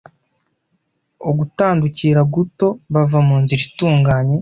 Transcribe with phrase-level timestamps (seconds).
[1.29, 4.35] ugutandukira guto bava mu nzira itunganye.